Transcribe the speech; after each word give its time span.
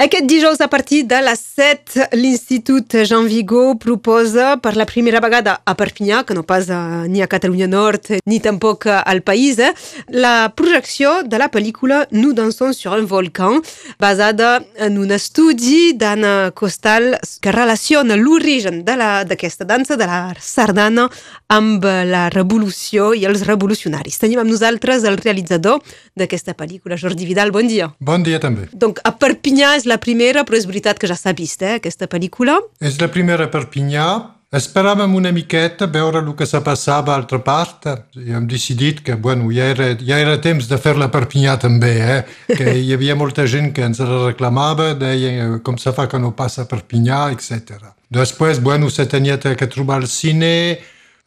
Aquest 0.00 0.28
dijous, 0.30 0.60
a 0.60 0.68
partir 0.70 1.02
de 1.10 1.18
les 1.26 1.40
7, 1.56 2.04
l'Institut 2.14 2.94
Jean 3.02 3.24
Vigo 3.26 3.74
proposa 3.82 4.52
per 4.62 4.76
la 4.78 4.84
primera 4.86 5.18
vegada 5.18 5.56
a 5.66 5.72
Perpinyà, 5.74 6.20
que 6.22 6.36
no 6.38 6.44
pas 6.46 6.68
a, 6.70 7.08
ni 7.10 7.18
a 7.18 7.26
Catalunya 7.26 7.66
Nord 7.66 8.12
ni 8.30 8.38
tampoc 8.38 8.86
al 8.86 9.24
país, 9.26 9.58
eh, 9.58 9.72
la 10.14 10.52
projecció 10.54 11.24
de 11.26 11.40
la 11.42 11.48
pel·lícula 11.50 12.04
Nous 12.12 12.30
dansons 12.32 12.78
sur 12.78 12.94
un 12.94 13.08
volcan, 13.10 13.58
basada 13.98 14.62
en 14.78 15.00
un 15.02 15.10
estudi 15.10 15.96
d'Anna 15.98 16.52
Costal 16.54 17.18
que 17.42 17.50
relaciona 17.50 18.14
l'origen 18.14 18.84
d'aquesta 18.86 19.66
dansa, 19.66 19.98
de 19.98 20.06
la 20.06 20.36
sardana, 20.38 21.08
amb 21.48 21.82
la 21.82 22.28
revolució 22.30 23.10
i 23.18 23.26
els 23.26 23.42
revolucionaris. 23.50 24.22
Tenim 24.22 24.44
amb 24.44 24.54
nosaltres 24.54 25.02
el 25.02 25.18
realitzador 25.18 25.82
d'aquesta 26.14 26.54
pel·lícula, 26.54 26.94
Jordi 26.94 27.26
Vidal. 27.26 27.50
Bon 27.50 27.66
dia. 27.66 27.90
Bon 27.98 28.22
dia 28.22 28.38
també. 28.38 28.70
Donc, 28.70 29.02
a 29.02 29.16
Perpinyà 29.18 29.74
és 29.74 29.87
la 29.88 29.98
primera, 30.02 30.44
però 30.46 30.58
és 30.58 30.66
veritat 30.68 30.98
que 31.00 31.08
ja 31.10 31.16
s'ha 31.18 31.34
vist, 31.36 31.62
eh, 31.62 31.78
aquesta 31.78 32.06
pel·lícula. 32.06 32.58
És 32.80 33.00
la 33.00 33.08
primera 33.08 33.48
a 33.48 33.52
Perpinyà. 33.52 34.08
Esperàvem 34.48 35.12
una 35.12 35.28
miqueta 35.28 35.84
veure 35.92 36.22
el 36.22 36.30
que 36.34 36.46
se 36.48 36.58
passava 36.64 37.12
a 37.12 37.18
altra 37.20 37.36
part 37.44 37.84
i 38.16 38.32
hem 38.32 38.46
decidit 38.48 39.02
que 39.04 39.12
bueno, 39.12 39.50
ja, 39.52 39.66
era, 39.74 39.90
ja 40.00 40.16
era 40.22 40.38
temps 40.40 40.70
de 40.70 40.78
fer-la 40.80 41.10
a 41.10 41.12
Perpinyà 41.12 41.58
també, 41.60 41.90
eh? 42.00 42.22
que 42.54 42.72
hi 42.84 42.94
havia 42.96 43.16
molta 43.16 43.44
gent 43.44 43.74
que 43.76 43.84
ens 43.84 44.00
la 44.00 44.22
reclamava, 44.22 44.94
deia 44.96 45.58
com 45.60 45.76
se 45.76 45.92
fa 45.92 46.06
que 46.08 46.20
no 46.22 46.32
passa 46.32 46.64
a 46.64 46.70
Perpinyà, 46.70 47.26
etc. 47.36 47.90
Després, 48.08 48.62
bueno, 48.64 48.88
se 48.88 49.04
tenia 49.04 49.36
que 49.36 49.68
trobar 49.68 50.00
el 50.00 50.08
cine, 50.08 50.78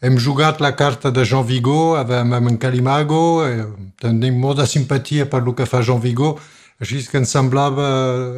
hem 0.02 0.18
jugat 0.18 0.60
la 0.60 0.74
carta 0.76 1.12
de 1.14 1.22
Jean 1.22 1.46
Vigo 1.46 1.94
amb, 2.00 2.34
amb 2.34 2.50
en 2.50 2.58
Calimago, 2.58 3.46
eh, 3.46 3.68
tenim 4.02 4.42
molta 4.42 4.66
simpatia 4.66 5.30
per 5.30 5.44
el 5.46 5.54
que 5.54 5.70
fa 5.70 5.84
Jean 5.86 6.02
Vigo, 6.02 6.40
així 6.82 7.04
que 7.06 7.22
ens 7.22 7.32
semblava, 7.32 7.88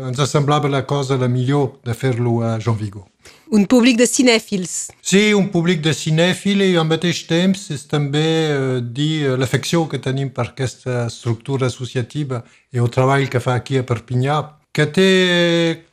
ens 0.10 0.20
semblava 0.30 0.70
la 0.70 0.84
cosa 0.86 1.18
la 1.18 1.32
millor 1.32 1.80
de 1.88 1.96
fer-lo 1.96 2.42
a 2.44 2.58
Jean 2.60 2.78
Vigo. 2.78 3.08
Un 3.54 3.68
públic 3.70 3.98
de 4.00 4.08
cinèfils. 4.10 4.90
Sí, 5.02 5.32
un 5.38 5.48
públic 5.54 5.84
de 5.86 5.94
cinèfils 5.94 6.66
i 6.66 6.76
al 6.80 6.88
mateix 6.90 7.22
temps 7.30 7.70
és 7.72 7.86
també 7.88 8.26
eh, 8.50 8.82
dir 8.82 9.14
eh, 9.24 9.38
l'afecció 9.40 9.86
que 9.88 10.02
tenim 10.02 10.34
per 10.34 10.50
aquesta 10.50 11.06
estructura 11.06 11.70
associativa 11.70 12.42
i 12.74 12.82
el 12.82 12.92
treball 12.92 13.30
que 13.30 13.40
fa 13.44 13.56
aquí 13.60 13.78
a 13.78 13.86
Perpinyà, 13.88 14.42
que 14.74 14.88
té 14.90 15.10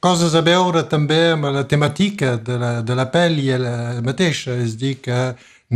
coses 0.00 0.34
a 0.34 0.40
veure 0.40 0.86
també 0.88 1.20
amb 1.34 1.50
la 1.52 1.66
temàtica 1.68 2.38
de 2.40 2.56
la, 2.58 2.70
de 2.80 2.96
la 2.96 3.10
pel·li 3.12 3.50
mateixa, 4.02 4.56
és 4.56 4.78
dir, 4.80 4.96
que 5.04 5.18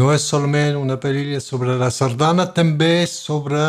no 0.01 0.09
és 0.15 0.25
solament 0.25 0.81
una 0.81 0.97
pel·lícula 0.99 1.43
sobre 1.45 1.77
la 1.79 1.91
sardana, 1.93 2.49
també 2.57 3.05
sobre 3.07 3.61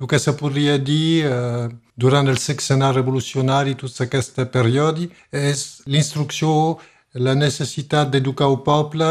el 0.00 0.06
que 0.06 0.18
se 0.18 0.32
podria 0.32 0.78
dir 0.78 1.26
eh, 1.28 1.68
durant 1.96 2.28
el 2.28 2.38
sexenat 2.38 2.96
revolucionari, 2.96 3.76
tota 3.76 4.06
aquesta 4.06 4.46
període, 4.48 5.10
és 5.30 5.82
l'instrucció, 5.86 6.78
la 7.14 7.34
necessitat 7.34 8.10
d'educar 8.10 8.48
el 8.48 8.60
poble, 8.64 9.10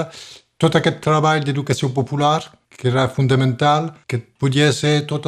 tot 0.57 0.75
aquest 0.75 0.99
treball 1.05 1.45
d'educació 1.45 1.91
popular, 1.93 2.41
que 2.69 2.89
era 2.89 3.07
fundamental, 3.09 3.93
que 4.07 4.17
podia 4.17 4.71
ser 4.73 5.05
tot 5.05 5.27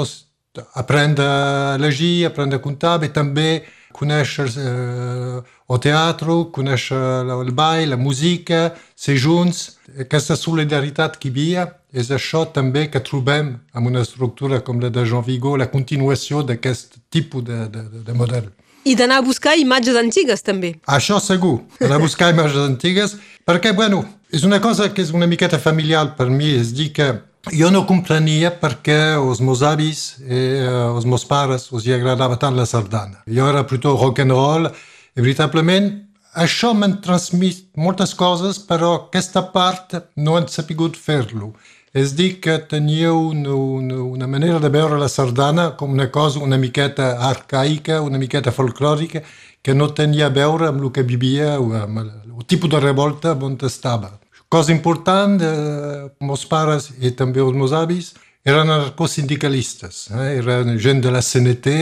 aprendre 0.73 1.25
a 1.27 1.77
llegir, 1.77 2.25
aprendre 2.25 2.57
a 2.57 2.63
comptar, 2.63 2.97
però 2.99 3.13
també 3.13 3.63
conèixer 3.93 4.47
eh, 4.57 5.41
el 5.71 5.79
teatre, 5.83 6.37
conèixer 6.55 6.99
el 7.35 7.51
ball, 7.55 7.89
la 7.93 7.97
música, 7.97 8.71
ser 8.95 9.17
junts, 9.21 9.77
aquesta 9.99 10.35
solidaritat 10.39 11.17
que 11.19 11.29
hi 11.29 11.31
havia, 11.31 11.67
és 11.91 12.11
això 12.11 12.45
també 12.55 12.87
que 12.91 13.03
trobem 13.03 13.53
en 13.75 13.87
una 13.87 14.03
estructura 14.05 14.61
com 14.63 14.79
la 14.79 14.89
de 14.89 15.05
Jean 15.05 15.25
Vigo, 15.27 15.57
la 15.57 15.69
continuació 15.71 16.43
d'aquest 16.43 16.99
tipus 17.11 17.43
de, 17.47 17.65
de, 17.71 17.83
de 18.07 18.15
model. 18.15 18.51
I 18.83 18.95
d'anar 18.97 19.19
a 19.21 19.25
buscar 19.25 19.57
imatges 19.59 19.97
antigues, 19.99 20.41
també. 20.41 20.73
Això 20.89 21.19
segur, 21.21 21.59
anar 21.79 21.99
a 21.99 22.03
buscar 22.05 22.31
imatges 22.33 22.63
antigues, 22.63 23.17
perquè, 23.45 23.75
bueno, 23.77 24.05
és 24.31 24.47
una 24.47 24.61
cosa 24.63 24.89
que 24.93 25.03
és 25.03 25.11
una 25.13 25.27
miqueta 25.27 25.59
familiar 25.59 26.15
per 26.17 26.31
mi, 26.31 26.55
és 26.57 26.71
dir 26.73 26.89
que 26.95 27.11
jo 27.49 27.71
no 27.73 27.87
comprenia 27.89 28.51
perquè 28.61 29.15
els 29.17 29.41
meus 29.41 29.63
avis 29.65 30.19
i 30.21 30.41
uh, 30.61 30.93
els 30.93 31.07
meus 31.09 31.25
pares 31.25 31.71
els 31.73 31.87
agradava 31.89 32.37
tant 32.37 32.55
la 32.55 32.67
sardana. 32.69 33.23
Jo 33.25 33.49
era 33.49 33.65
plutôt 33.65 33.97
rock 33.97 34.21
and 34.21 34.31
roll 34.31 34.69
i 34.69 35.21
veritablement 35.21 35.89
això 36.33 36.71
m'ha 36.73 36.87
transmès 37.03 37.63
moltes 37.75 38.13
coses, 38.15 38.59
però 38.59 38.93
aquesta 38.95 39.41
part 39.51 39.97
no 40.15 40.37
han 40.37 40.47
sapigut 40.47 40.95
fer-lo. 40.95 41.51
És 41.91 42.13
dir, 42.15 42.37
que 42.39 42.55
tenia 42.71 43.11
una, 43.11 43.51
una, 43.51 43.97
una 43.99 44.27
manera 44.27 44.61
de 44.63 44.69
veure 44.71 44.95
la 44.99 45.09
sardana 45.11 45.73
com 45.75 45.91
una 45.91 46.07
cosa 46.07 46.39
una 46.39 46.57
miqueta 46.57 47.17
arcaica, 47.27 47.99
una 48.01 48.17
miqueta 48.17 48.53
folclòrica, 48.55 49.25
que 49.61 49.75
no 49.75 49.91
tenia 49.91 50.29
a 50.29 50.33
veure 50.33 50.69
amb 50.69 50.85
el 50.85 50.91
que 50.95 51.03
vivia 51.03 51.59
o 51.59 51.73
amb 51.75 51.99
el, 52.05 52.11
el 52.37 52.45
tipus 52.47 52.71
de 52.71 52.79
revolta 52.79 53.35
on 53.35 53.57
estava. 53.67 54.20
Cosa 54.51 54.73
important, 54.73 55.39
eh, 55.39 56.09
meus 56.19 56.43
pares 56.43 56.89
i 56.99 57.13
també 57.15 57.39
els 57.39 57.55
meus 57.55 57.71
avis 57.71 58.09
eren 58.43 58.67
anarcosindicalistes, 58.67 60.09
eh? 60.11 60.25
eren 60.41 60.73
gent 60.75 60.99
de 60.99 61.13
la 61.13 61.21
CNT, 61.23 61.75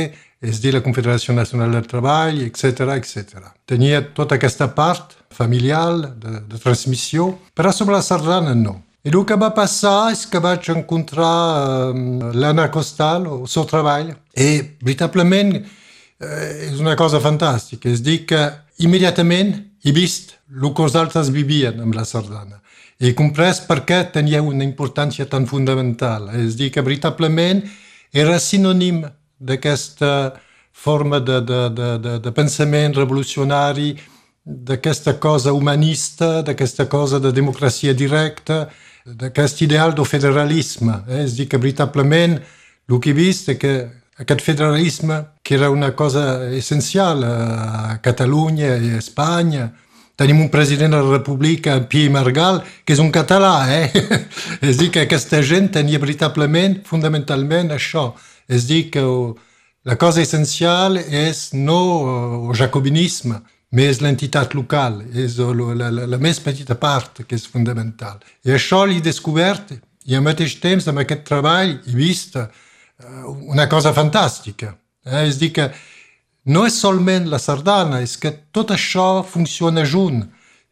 és 0.46 0.60
dir, 0.62 0.76
la 0.76 0.84
Confederació 0.86 1.34
Nacional 1.34 1.74
del 1.74 1.88
Treball, 1.90 2.44
etc 2.46 2.92
etc. 2.94 3.50
Tenia 3.66 4.04
tota 4.14 4.38
aquesta 4.38 4.70
part 4.76 5.18
familiar 5.34 6.14
de, 6.22 6.36
de 6.46 6.60
transmissió, 6.62 7.32
però 7.58 7.74
sobre 7.74 7.98
la 7.98 8.04
sardana 8.06 8.54
no. 8.54 8.76
I 9.02 9.10
el 9.16 9.26
que 9.26 9.40
va 9.40 9.50
passar 9.56 10.12
és 10.14 10.28
que 10.30 10.44
vaig 10.44 10.70
encontrar 10.70 11.90
um, 11.90 12.30
l'Anna 12.38 12.68
Costal, 12.70 13.26
el 13.34 13.48
seu 13.50 13.66
treball, 13.66 14.14
i 14.38 14.50
veritablement 14.84 15.56
eh, 15.58 16.70
és 16.70 16.78
una 16.78 16.94
cosa 17.00 17.18
fantàstica. 17.24 17.90
És 17.90 18.06
dir, 18.06 18.28
que 18.30 18.46
immediatament 18.86 19.56
he 19.84 19.94
vist 19.96 20.36
el 20.50 20.74
que 20.74 20.86
els 20.86 20.98
altres 21.00 21.32
vivien 21.34 21.80
amb 21.84 21.96
la 21.96 22.06
sardana. 22.06 22.60
He 23.00 23.14
comprès 23.16 23.62
per 23.64 23.84
què 23.88 24.02
tenia 24.12 24.42
una 24.44 24.66
importància 24.66 25.26
tan 25.30 25.46
fundamental. 25.48 26.30
És 26.36 26.58
dir, 26.60 26.68
que 26.74 26.84
veritablement 26.84 27.64
era 28.12 28.40
sinònim 28.44 29.06
d'aquesta 29.40 30.34
forma 30.74 31.20
de, 31.20 31.40
de, 31.48 31.62
de, 31.76 31.90
de, 32.04 32.16
de 32.20 32.32
pensament 32.36 32.96
revolucionari, 32.96 33.94
d'aquesta 34.44 35.20
cosa 35.20 35.54
humanista, 35.54 36.42
d'aquesta 36.42 36.88
cosa 36.90 37.20
de 37.20 37.32
democràcia 37.36 37.94
directa, 37.94 38.68
d'aquest 39.06 39.62
ideal 39.62 39.94
del 39.96 40.08
federalisme. 40.08 41.04
Eh? 41.08 41.24
És 41.24 41.36
dir, 41.38 41.48
que 41.48 41.60
veritablement 41.62 42.40
el 42.90 43.00
que 43.00 43.12
he 43.12 43.18
vist 43.18 43.52
és 43.54 43.60
que 43.62 43.74
aquest 44.20 44.42
federalisme, 44.44 45.22
que 45.44 45.56
era 45.56 45.70
una 45.70 45.96
cosa 45.96 46.50
essencial 46.52 47.24
a 47.24 48.00
Catalunya 48.04 48.76
i 48.78 48.92
a 48.94 49.00
Espanya, 49.00 49.70
tenim 50.20 50.42
un 50.44 50.50
president 50.52 50.92
de 50.92 51.00
la 51.00 51.18
República, 51.18 51.78
Pi 51.88 52.10
Margal, 52.12 52.60
que 52.84 52.92
és 52.94 53.00
un 53.00 53.12
català, 53.16 53.64
eh? 53.72 53.88
és 54.70 54.76
dir, 54.78 54.90
que 54.92 55.06
aquesta 55.06 55.40
gent 55.42 55.72
tenia 55.80 56.02
veritablement, 56.04 56.82
fundamentalment, 56.86 57.72
això. 57.72 58.10
És 58.52 58.68
dir, 58.68 58.90
que 58.92 59.06
la 59.88 59.96
cosa 59.96 60.22
essencial 60.22 61.00
és 61.00 61.54
no 61.56 61.80
el 62.50 62.58
jacobinisme, 62.60 63.40
més 63.72 64.02
l'entitat 64.02 64.56
local, 64.58 65.04
és 65.14 65.38
la, 65.40 65.76
la, 65.78 66.08
la 66.10 66.20
més 66.20 66.42
petita 66.44 66.76
part 66.76 67.24
que 67.24 67.38
és 67.38 67.46
fundamental. 67.48 68.18
I 68.44 68.58
això 68.58 68.84
l'he 68.84 69.00
descobert 69.00 69.78
i 70.10 70.18
al 70.18 70.26
mateix 70.26 70.58
temps 70.60 70.88
amb 70.90 71.04
aquest 71.04 71.24
treball 71.28 71.78
he 71.86 71.96
vist 71.96 72.36
una 73.06 73.68
cosa 73.68 73.94
fantàstica. 73.94 74.74
Eh? 75.06 75.28
És 75.28 75.40
dir 75.40 75.52
que 75.56 75.70
no 76.50 76.66
és 76.68 76.80
solament 76.82 77.30
la 77.30 77.40
sardana, 77.40 78.02
és 78.04 78.18
que 78.18 78.32
tot 78.52 78.72
això 78.76 79.24
funciona 79.24 79.86
junt. 79.86 80.24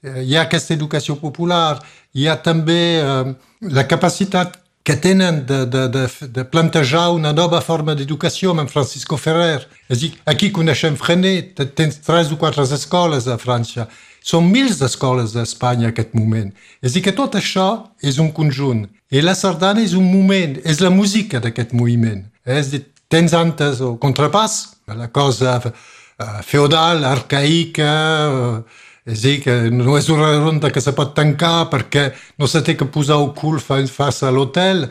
Eh, 0.03 0.23
hi 0.23 0.37
ha 0.37 0.45
aquesta 0.47 0.75
educació 0.75 1.17
popular, 1.21 1.79
hi 2.13 2.27
ha 2.27 2.37
també 2.41 2.99
uh, 3.03 3.33
la 3.61 3.85
capacitat 3.87 4.57
que 4.87 4.95
tenen 4.95 5.45
de, 5.45 5.65
de, 5.65 5.89
de, 5.89 6.07
de 6.31 6.43
plantejar 6.45 7.09
una 7.11 7.33
nova 7.35 7.59
forma 7.59 7.91
d'educació 7.91 8.53
amb 8.55 8.71
Francisco 8.71 9.17
Ferrer. 9.19 9.65
És 9.91 9.99
dir, 9.99 10.13
aquí 10.23 10.47
coneixem 10.55 10.95
Frenet, 10.95 11.59
tens 11.75 11.97
tres 12.05 12.31
o 12.31 12.37
quatre 12.39 12.63
escoles 12.63 13.27
a 13.27 13.35
França. 13.35 13.89
Són 14.23 14.47
mils 14.47 14.79
d'escoles 14.79 15.35
a 15.35 15.43
Espanya 15.43 15.89
en 15.89 15.91
aquest 15.91 16.15
moment. 16.15 16.53
És 16.79 16.95
dir, 16.95 17.03
que 17.03 17.11
tot 17.19 17.35
això 17.35 17.67
és 17.99 18.15
un 18.23 18.31
conjunt. 18.31 18.85
I 19.11 19.19
la 19.25 19.35
sardana 19.35 19.83
és 19.83 19.91
un 19.91 20.07
moment, 20.07 20.55
és 20.63 20.79
la 20.79 20.93
música 21.01 21.43
d'aquest 21.43 21.75
moviment. 21.75 22.23
És 22.47 22.71
dir, 22.71 22.85
tens 23.11 23.35
antes 23.35 23.83
el 23.83 23.99
contrapàs, 23.99 24.55
la 24.95 25.11
cosa 25.11 25.59
uh, 25.67 26.39
feudal, 26.47 27.03
arcaica, 27.11 27.91
uh, 28.31 28.85
és 29.07 29.23
dir, 29.23 29.37
que 29.43 29.55
no 29.71 29.95
és 29.97 30.09
una 30.11 30.33
ronda 30.35 30.71
que 30.73 30.83
se 30.83 30.91
pot 30.95 31.13
tancar 31.15 31.69
perquè 31.71 32.09
no 32.37 32.49
se 32.51 32.61
té 32.65 32.75
que 32.75 32.89
posar 32.91 33.21
el 33.21 33.31
cul 33.37 33.61
face 33.63 34.27
a 34.27 34.33
l'hotel, 34.35 34.85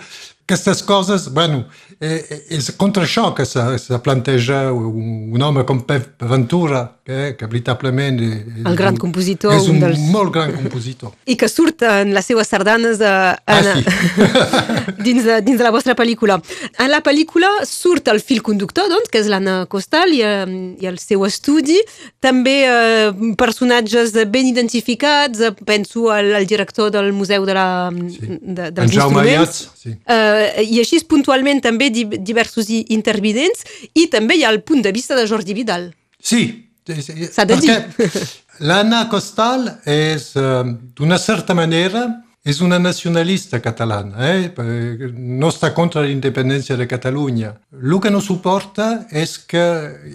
aquestes 0.47 0.83
coses, 0.87 1.27
bueno, 1.35 1.65
és 1.99 2.69
contra 2.79 3.03
això 3.03 3.33
que 3.35 3.45
se, 3.49 3.63
se 3.83 3.99
planteja 4.05 4.71
un, 4.71 5.33
un 5.35 5.43
home 5.43 5.65
com 5.67 5.81
Pep 5.89 6.23
Ventura, 6.23 6.85
que, 7.07 7.35
que 7.39 7.47
veritablement... 7.47 8.19
És 8.23 8.65
el 8.67 8.77
gran 8.79 8.97
compositor. 8.99 9.55
És 9.55 9.67
un, 9.71 9.77
un 9.79 9.85
dels... 9.85 10.01
molt 10.11 10.33
gran 10.35 10.53
compositor. 10.55 11.13
I 11.33 11.37
que 11.39 11.49
surt 11.51 11.83
en 11.87 12.13
les 12.15 12.27
seues 12.27 12.47
sardanes 12.51 12.99
de, 13.03 13.11
en, 13.11 13.43
Ah, 13.47 13.63
sí. 13.63 13.83
dins, 15.07 15.25
de, 15.27 15.41
dins 15.47 15.59
de 15.59 15.67
la 15.67 15.71
vostra 15.75 15.95
pel·lícula. 15.99 16.39
En 16.83 16.91
la 16.91 17.01
pel·lícula 17.07 17.51
surt 17.67 18.11
el 18.13 18.21
fil 18.23 18.43
conductor, 18.47 18.91
doncs, 18.91 19.11
que 19.13 19.23
és 19.23 19.31
l'Anna 19.31 19.59
Costal 19.71 20.15
i, 20.15 20.23
eh, 20.27 20.47
i 20.83 20.91
el 20.91 20.99
seu 21.03 21.27
estudi. 21.27 21.79
També 22.23 22.57
eh, 22.67 23.11
personatges 23.39 24.15
ben 24.31 24.51
identificats, 24.51 25.43
eh, 25.47 25.53
penso 25.67 26.11
al, 26.15 26.33
al 26.41 26.47
director 26.47 26.91
del 26.95 27.13
Museu 27.17 27.47
de 27.47 27.55
la, 27.59 27.69
Sí. 27.97 28.21
de, 28.41 28.67
En 28.69 28.75
dels 28.75 28.93
Jaume 28.95 29.23
instruments. 29.23 29.27
Ayats, 29.27 29.63
sí. 29.83 29.95
Eh, 30.07 30.36
I 30.63 30.81
així 30.83 31.01
puntualment 31.09 31.63
també 31.65 31.91
di 31.91 32.07
diversos 32.19 32.71
intervidents 32.71 33.65
i 33.95 34.09
també 34.13 34.39
hi 34.39 34.45
ha 34.45 34.53
el 34.55 34.63
punt 34.63 34.83
de 34.85 34.93
vista 34.93 35.17
de 35.19 35.27
Jordi 35.27 35.55
Vidal. 35.55 35.91
Sí. 36.21 36.45
S'ha 36.87 37.45
de 37.45 37.57
Perquè 37.59 38.13
l'Anna 38.61 39.09
Costal 39.11 39.67
és, 39.85 40.31
eh, 40.37 40.63
d'una 40.97 41.19
certa 41.19 41.55
manera, 41.55 42.07
és 42.47 42.61
una 42.61 42.79
nacionalista 42.79 43.59
catalana, 43.61 44.29
eh? 44.31 44.51
perquè 44.55 45.11
no 45.13 45.49
està 45.51 45.73
contra 45.75 46.05
la 46.05 46.13
independència 46.13 46.77
de 46.79 46.87
Catalunya. 46.87 47.57
El 47.75 47.99
que 48.01 48.11
no 48.11 48.21
suporta 48.23 49.09
és 49.11 49.37
que 49.39 49.65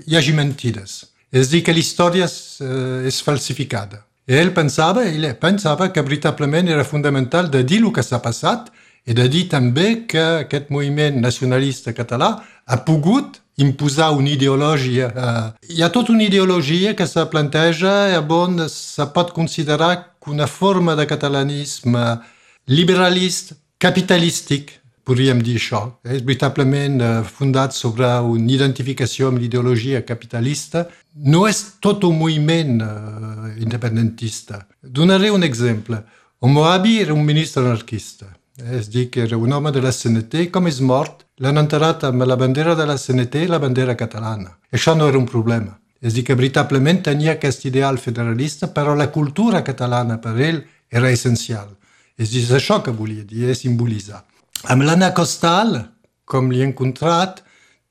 hi 0.08 0.16
hagi 0.16 0.32
mentides. 0.32 1.02
És 1.32 1.52
dir, 1.52 1.62
que 1.64 1.76
la 1.76 1.80
història 1.80 2.26
és, 2.26 2.62
eh, 2.64 3.08
és 3.08 3.20
falsificada. 3.22 4.06
I 4.28 4.38
ell 4.40 4.54
pensava, 4.54 5.04
ell 5.04 5.28
pensava 5.36 5.90
que 5.92 6.02
veritablement 6.02 6.70
era 6.70 6.86
fundamental 6.88 7.50
de 7.52 7.64
dir 7.64 7.82
el 7.82 7.92
que 7.92 8.04
s'ha 8.04 8.22
passat 8.24 8.72
i 9.06 9.14
de 9.18 9.28
dir 9.30 9.48
també 9.50 10.06
que 10.10 10.24
aquest 10.46 10.70
moviment 10.70 11.18
nacionalista 11.22 11.94
català 11.98 12.36
ha 12.66 12.78
pogut 12.86 13.40
imposar 13.58 14.12
una 14.18 14.30
ideologia. 14.30 15.08
Eh, 15.12 15.76
hi 15.76 15.82
ha 15.84 15.90
tota 15.90 16.14
una 16.14 16.24
ideologia 16.24 16.96
que 16.96 17.08
se 17.08 17.26
planteja 17.30 17.96
i 18.14 18.20
on 18.30 18.68
se 18.70 19.06
pot 19.14 19.34
considerar 19.34 20.18
que 20.22 20.32
una 20.32 20.48
forma 20.48 20.96
de 20.96 21.08
catalanisme 21.08 22.20
liberalista, 22.68 23.56
capitalístic, 23.78 24.82
podríem 25.04 25.42
dir 25.42 25.58
això. 25.58 25.82
És 26.06 26.22
veritablement 26.24 27.02
eh, 27.02 27.12
fundat 27.26 27.74
sobre 27.74 28.08
una 28.22 28.52
identificació 28.52 29.32
amb 29.32 29.42
l'ideologia 29.42 30.04
capitalista. 30.06 30.86
No 31.16 31.48
és 31.50 31.64
tot 31.82 32.06
un 32.08 32.18
moviment 32.18 32.82
eh, 32.86 33.56
independentista. 33.62 34.66
Donaré 34.82 35.32
un 35.32 35.44
exemple. 35.44 36.04
Omoabi 36.42 37.00
era 37.02 37.14
un 37.14 37.26
ministre 37.26 37.64
anarquista. 37.64 38.30
És 38.60 38.90
dir, 38.92 39.10
que 39.10 39.22
era 39.24 39.38
un 39.38 39.54
home 39.54 39.72
de 39.72 39.82
la 39.82 39.92
CNT, 39.96 40.50
com 40.52 40.68
és 40.68 40.82
mort, 40.82 41.24
l'han 41.40 41.58
enterrat 41.58 42.04
amb 42.04 42.26
la 42.28 42.36
bandera 42.36 42.76
de 42.76 42.86
la 42.86 42.98
CNT 42.98 43.46
i 43.46 43.52
la 43.52 43.60
bandera 43.60 43.96
catalana. 43.96 44.58
Això 44.72 44.96
no 44.96 45.08
era 45.08 45.18
un 45.18 45.26
problema. 45.26 45.78
És 46.02 46.16
dir, 46.18 46.24
que 46.26 46.36
veritablement 46.36 47.04
tenia 47.06 47.36
aquest 47.38 47.66
ideal 47.70 48.00
federalista, 48.02 48.68
però 48.74 48.96
la 48.98 49.12
cultura 49.12 49.64
catalana 49.64 50.18
per 50.22 50.36
ell 50.40 50.64
era 50.90 51.12
essencial. 51.12 51.70
És 52.18 52.34
dir, 52.34 52.44
és 52.44 52.52
això 52.58 52.82
que 52.84 52.92
volia 52.92 53.24
dir, 53.24 53.48
és 53.50 53.64
simbolitzar. 53.64 54.24
Amb 54.70 54.84
l'Anna 54.86 55.12
Costal, 55.14 55.78
com 56.26 56.52
l'he 56.52 56.66
encontrat, 56.66 57.42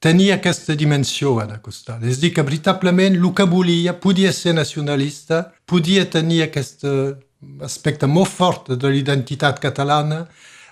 tenia 0.01 0.37
aquesta 0.39 0.75
dimensió, 0.75 1.39
Anna 1.41 1.61
Costal. 1.63 2.05
És 2.05 2.21
dir, 2.21 2.33
que 2.35 2.45
veritablement 2.47 3.17
el 3.17 3.27
que 3.35 3.47
volia 3.49 3.97
podia 4.01 4.33
ser 4.33 4.55
nacionalista, 4.59 5.49
podia 5.67 6.07
tenir 6.11 6.45
aquest 6.45 6.85
eh, 6.85 7.15
aspecte 7.65 8.07
molt 8.07 8.29
fort 8.29 8.73
de 8.75 8.93
l'identitat 8.93 9.61
catalana, 9.63 10.27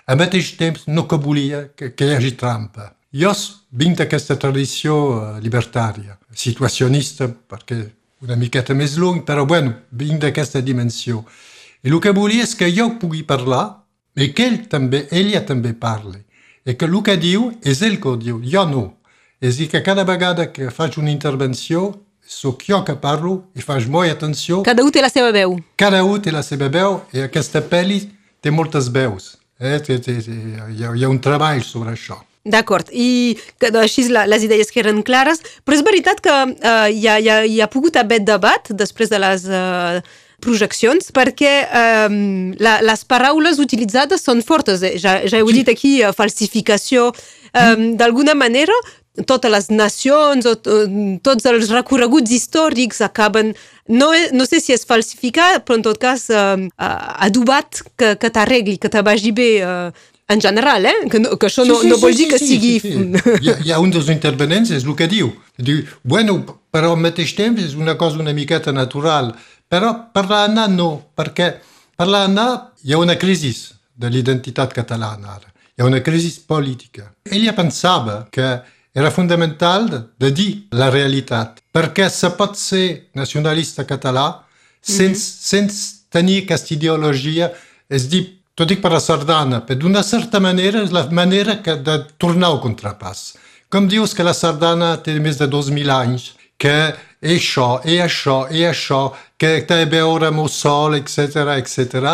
al 0.09 0.17
mateix 0.17 0.55
temps 0.57 0.87
no 0.87 1.05
volia 1.21 1.69
que, 1.75 1.93
que 1.93 2.05
hi 2.05 2.15
hagi 2.15 2.31
trampa. 2.35 2.95
Jo 3.13 3.33
vinc 3.69 3.97
d'aquesta 3.97 4.37
tradició 4.41 4.95
eh, 5.15 5.39
libertària, 5.41 6.17
situacionista, 6.33 7.27
perquè 7.29 7.77
una 8.25 8.35
miqueta 8.35 8.73
més 8.73 8.97
lung, 8.97 9.23
però 9.25 9.45
bueno, 9.45 9.73
vinc 9.91 10.21
d'aquesta 10.21 10.61
dimensió. 10.61 11.23
I 11.83 11.93
el 11.93 11.99
que 12.01 12.11
volia 12.11 12.43
és 12.43 12.55
que 12.57 12.71
jo 12.73 12.89
pugui 12.99 13.23
parlar 13.23 13.85
i 14.17 14.31
que 14.33 14.49
ell 14.49 14.59
també, 14.67 15.05
ella 15.11 15.45
també 15.45 15.73
parli. 15.73 16.19
I 16.65 16.75
que 16.75 16.85
el 16.85 17.01
que 17.05 17.15
diu 17.17 17.51
és 17.63 17.81
ell 17.81 17.99
que 18.01 18.17
diu, 18.17 18.41
jo 18.43 18.65
no. 18.65 18.85
És 19.39 19.55
a 19.55 19.57
dir, 19.61 19.69
que 19.71 19.81
cada 19.81 20.03
vegada 20.03 20.51
que 20.51 20.69
faig 20.69 20.97
una 20.99 21.11
intervenció, 21.11 21.93
sóc 22.25 22.65
jo 22.67 22.83
que 22.85 22.97
parlo 22.99 23.45
i 23.55 23.61
faig 23.61 23.87
molt 23.87 24.11
atenció. 24.11 24.63
Cada 24.63 24.83
un 24.83 24.91
té 24.91 25.01
la 25.01 25.09
seva 25.09 25.31
veu. 25.31 25.55
Cada 25.77 26.03
un 26.03 26.21
té 26.21 26.33
la 26.33 26.43
seva 26.43 26.67
veu 26.67 26.99
i 27.13 27.23
aquesta 27.23 27.61
pel·li 27.61 28.03
té 28.41 28.51
moltes 28.51 28.91
veus. 28.91 29.38
Eh? 29.59 29.79
Té, 29.83 29.99
té, 29.99 30.17
té, 30.23 30.31
hi, 30.31 30.83
ha, 30.85 30.93
hi 30.95 31.03
ha 31.03 31.09
un 31.11 31.19
treball 31.19 31.61
sobre 31.67 31.91
això. 31.97 32.19
D'acord, 32.49 32.87
i 32.95 33.35
que, 33.59 33.67
doncs, 33.69 33.83
així 33.83 34.05
la, 34.09 34.23
les 34.25 34.45
idees 34.47 34.71
que 34.71 34.79
eren 34.79 35.01
clares, 35.05 35.41
però 35.67 35.75
és 35.75 35.83
veritat 35.85 36.21
que 36.23 36.31
eh, 36.31 36.87
hi, 36.95 37.03
ha, 37.11 37.17
hi, 37.19 37.27
ha, 37.29 37.37
hi 37.45 37.59
ha 37.61 37.67
pogut 37.69 37.99
haver 37.99 38.21
debat 38.25 38.71
després 38.79 39.11
de 39.11 39.19
les 39.19 39.43
eh, 39.51 39.99
projeccions, 40.39 41.11
perquè 41.11 41.51
eh, 41.67 42.07
la, 42.63 42.77
les 42.87 43.03
paraules 43.05 43.59
utilitzades 43.59 44.23
són 44.23 44.39
fortes. 44.47 44.81
Eh? 44.87 44.95
Ja, 45.03 45.17
ja 45.27 45.41
heu 45.43 45.51
Sí. 45.51 45.59
dit 45.59 45.69
aquí, 45.75 45.93
eh, 46.01 46.13
falsificació. 46.15 47.11
Eh, 47.51 47.75
D'alguna 47.99 48.35
manera, 48.39 48.73
totes 49.25 49.51
les 49.51 49.69
nacions 49.71 50.45
o 50.45 50.55
to- 50.55 50.85
tots 51.23 51.45
els 51.49 51.69
recorreguts 51.73 52.31
històrics 52.31 53.01
acaben, 53.01 53.53
no, 53.87 54.13
e- 54.13 54.29
no 54.31 54.45
sé 54.45 54.59
si 54.61 54.73
és 54.73 54.85
falsificat, 54.85 55.65
però 55.65 55.75
en 55.79 55.83
tot 55.89 55.97
cas 55.99 56.29
eh, 56.29 56.69
adobat 56.77 57.81
que, 57.97 58.15
que 58.19 58.29
t'arregli, 58.29 58.77
que 58.77 58.89
te 58.89 59.01
vagi 59.01 59.31
bé 59.35 59.49
eh, 59.61 59.91
en 60.29 60.41
general, 60.41 60.85
eh? 60.85 60.95
que, 61.09 61.19
no, 61.19 61.35
que 61.41 61.47
això 61.49 61.65
no, 61.65 61.79
no 61.83 61.97
vol 61.97 62.13
dir 62.15 62.27
que 62.29 62.37
sigui... 62.39 62.75
Sí, 62.79 62.91
sí. 62.93 63.23
Hi, 63.41 63.49
ha, 63.49 63.57
hi 63.65 63.71
ha 63.73 63.79
un 63.81 63.89
dels 63.91 64.11
intervenents, 64.13 64.69
és 64.71 64.85
el 64.85 64.95
que 64.95 65.07
diu. 65.09 65.31
Diu, 65.57 65.81
bueno, 66.03 66.37
però 66.71 66.93
al 66.93 67.01
mateix 67.01 67.33
temps 67.35 67.59
és 67.63 67.73
una 67.73 67.95
cosa 67.97 68.21
una 68.21 68.33
miqueta 68.37 68.71
natural. 68.71 69.33
Però 69.69 69.89
per 70.13 70.27
l'Anna 70.29 70.67
no, 70.69 70.89
perquè 71.17 71.49
per 71.97 72.07
l'Anna 72.07 72.45
hi 72.85 72.93
ha 72.93 73.01
una 73.01 73.17
crisi 73.17 73.51
de 73.99 74.09
l'identitat 74.13 74.71
catalana 74.73 75.33
ara. 75.39 75.49
Hi 75.75 75.81
ha 75.81 75.89
una 75.89 76.01
crisi 76.05 76.29
política. 76.45 77.09
Ella 77.25 77.53
pensava 77.57 78.27
que 78.31 78.45
era 78.95 79.11
fonamental 79.11 79.87
de, 80.17 80.31
dir 80.31 80.49
la 80.71 80.89
realitat, 80.89 81.61
perquè 81.73 82.09
se 82.09 82.31
pot 82.37 82.57
ser 82.57 83.09
nacionalista 83.15 83.85
català 83.85 84.43
sense, 84.81 85.25
sense 85.45 86.07
tenir 86.09 86.43
aquesta 86.43 86.73
ideologia, 86.73 87.51
és 87.89 88.07
dir, 88.09 88.23
t'ho 88.55 88.65
dic 88.65 88.81
per 88.81 88.91
la 88.91 89.01
sardana, 89.03 89.61
però 89.65 89.79
d'una 89.83 90.03
certa 90.03 90.41
manera 90.41 90.81
és 90.83 90.91
la 90.95 91.05
manera 91.11 91.59
que 91.63 91.77
de 91.77 91.99
tornar 92.17 92.49
al 92.49 92.59
contrapàs. 92.63 93.35
Com 93.69 93.87
dius 93.87 94.15
que 94.17 94.25
la 94.25 94.33
sardana 94.33 94.95
té 95.05 95.13
més 95.21 95.37
de 95.37 95.45
2.000 95.47 95.93
anys, 95.93 96.31
que 96.57 96.75
és 97.21 97.37
això, 97.37 97.79
és 97.85 98.01
això, 98.01 98.41
és 98.49 98.65
això, 98.71 99.01
que 99.37 99.61
té 99.67 99.83
a 99.83 99.89
veure 99.89 100.27
amb 100.27 100.41
el 100.43 100.49
sol, 100.49 100.97
etc, 100.97 101.53
etc, 101.59 102.09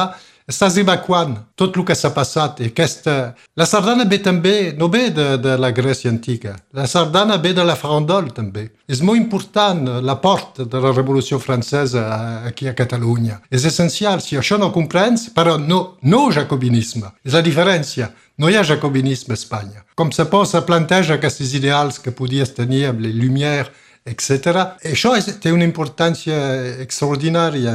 estàs 0.50 0.78
evacuant 0.78 1.36
tot 1.58 1.78
el 1.78 1.86
que 1.86 1.96
s'ha 1.98 2.12
passat. 2.14 2.62
I 2.62 2.70
aquesta... 2.72 3.36
La 3.58 3.66
sardana 3.70 4.06
ve 4.10 4.20
també, 4.24 4.74
no 4.78 4.90
ve 4.92 5.10
de, 5.16 5.28
de 5.42 5.56
la 5.62 5.72
Grècia 5.76 6.12
antiga, 6.12 6.56
la 6.76 6.88
sardana 6.92 7.38
ve 7.42 7.54
de 7.56 7.64
la 7.66 7.78
farandol 7.80 8.30
també. 8.36 8.68
És 8.88 9.02
molt 9.02 9.18
important 9.18 9.82
eh, 9.88 10.02
l'aport 10.06 10.62
de 10.70 10.82
la 10.84 10.92
Revolució 10.94 11.40
Francesa 11.42 12.04
eh, 12.04 12.50
aquí 12.52 12.70
a 12.70 12.76
Catalunya. 12.78 13.40
És 13.50 13.66
essencial, 13.66 14.22
si 14.22 14.38
això 14.38 14.60
no 14.62 14.74
comprens, 14.76 15.30
però 15.36 15.58
no, 15.62 15.98
no 16.04 16.28
jacobinisme, 16.36 17.16
és 17.26 17.34
la 17.38 17.44
diferència. 17.46 18.12
No 18.38 18.50
hi 18.52 18.58
ha 18.60 18.66
jacobinisme 18.68 19.32
a 19.32 19.40
Espanya. 19.40 19.86
Com 19.96 20.12
se 20.12 20.26
posa 20.28 20.66
planteja 20.68 21.16
aquests 21.16 21.54
ideals 21.56 22.02
que 22.04 22.12
podies 22.12 22.52
tenir 22.54 22.84
amb 22.90 23.00
les 23.06 23.16
Lumières, 23.16 23.72
etc. 24.06 24.62
I 24.86 24.94
això 24.94 25.16
és, 25.18 25.28
té 25.42 25.52
una 25.52 25.66
importància 25.66 26.38
extraordinària. 26.84 27.74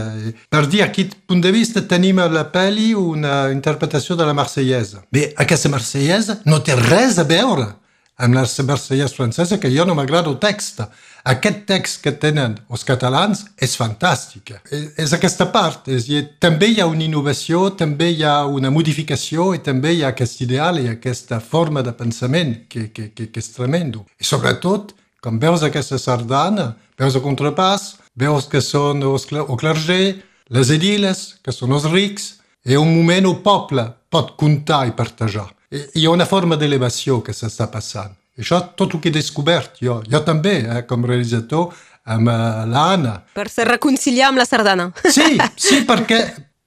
Per 0.51 0.65
dir, 0.71 0.85
a 0.85 0.91
quin 0.95 1.11
punt 1.27 1.43
de 1.43 1.53
vista 1.55 1.83
tenim 1.83 2.23
a 2.23 2.29
la 2.31 2.47
pel·li 2.53 2.93
una 2.95 3.51
interpretació 3.51 4.17
de 4.17 4.29
la 4.29 4.37
marsellesa. 4.37 5.03
Bé, 5.11 5.33
aquesta 5.37 5.73
marsellesa 5.73 6.41
no 6.47 6.63
té 6.63 6.79
res 6.79 7.19
a 7.19 7.27
veure 7.27 7.73
amb 8.21 8.35
la 8.37 8.45
marsellesa 8.65 9.15
francesa, 9.15 9.59
que 9.59 9.71
jo 9.73 9.87
no 9.89 9.95
m'agrada 9.97 10.29
el 10.29 10.39
text. 10.39 10.83
Aquest 11.25 11.65
text 11.69 12.01
que 12.05 12.13
tenen 12.13 12.57
els 12.73 12.85
catalans 12.85 13.43
és 13.61 13.75
fantàstic. 13.77 14.53
És, 14.71 14.87
és 15.05 15.15
aquesta 15.17 15.49
part. 15.53 15.89
És, 15.89 16.09
i 16.09 16.23
també 16.41 16.71
hi 16.71 16.81
ha 16.81 16.89
una 16.89 17.05
innovació, 17.05 17.71
també 17.81 18.11
hi 18.13 18.23
ha 18.25 18.45
una 18.45 18.71
modificació 18.73 19.51
i 19.57 19.63
també 19.65 19.95
hi 19.97 20.05
ha 20.05 20.13
aquest 20.15 20.41
ideal 20.45 20.81
i 20.81 20.89
aquesta 20.93 21.41
forma 21.41 21.83
de 21.83 21.97
pensament 21.97 22.57
que, 22.69 22.89
que, 22.93 23.11
que, 23.17 23.31
que 23.33 23.41
és 23.41 23.53
tremendo. 23.57 24.05
I 24.21 24.29
sobretot, 24.29 24.95
quan 25.21 25.39
veus 25.41 25.63
aquesta 25.63 25.99
sardana, 26.01 26.75
veus 26.99 27.17
el 27.17 27.25
contrapàs, 27.25 27.95
veus 28.17 28.49
que 28.51 28.63
són 28.65 29.03
els, 29.05 29.29
el 29.33 29.57
clerger, 29.61 30.21
les 30.51 30.71
ediles, 30.75 31.37
que 31.45 31.53
són 31.55 31.77
els 31.77 31.87
rics, 31.93 32.35
i 32.67 32.77
un 32.77 32.91
moment 32.93 33.29
el 33.29 33.39
poble 33.45 33.87
pot 34.13 34.35
comptar 34.41 34.87
i 34.89 34.97
partejar. 34.97 35.49
I, 35.71 35.85
hi 36.01 36.07
ha 36.07 36.17
una 36.17 36.27
forma 36.29 36.59
d'elevació 36.61 37.21
que 37.25 37.37
s'està 37.37 37.71
passant. 37.73 38.17
I 38.37 38.45
això 38.45 38.61
tot 38.77 38.95
el 38.97 39.03
que 39.03 39.11
he 39.11 39.15
descobert 39.15 39.81
jo, 39.85 40.01
jo 40.09 40.21
també, 40.27 40.59
eh, 40.65 40.83
com 40.89 41.05
realitzador, 41.07 41.71
amb 42.11 42.31
uh, 42.33 42.65
l'Anna. 42.67 43.19
Per 43.37 43.49
se 43.53 43.67
reconciliar 43.69 44.31
amb 44.31 44.41
la 44.41 44.47
sardana. 44.49 44.89
Sí, 45.05 45.37
sí, 45.61 45.83
perquè 45.89 46.21